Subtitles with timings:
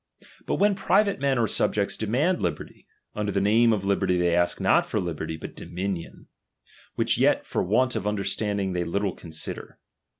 [0.47, 3.85] But when pri LnvLnoi,, vate men or subjects demand liberty, under the '''""'■^^ Dame of
[3.85, 6.25] liberty they ask not for liberty, but domi J nion;
[6.95, 9.77] which yet for want of understanding they 1 little consider.